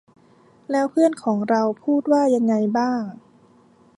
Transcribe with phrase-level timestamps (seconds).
[0.71, 3.01] แล้วเพื่อนของเราพูดว่ายังไงบ้าง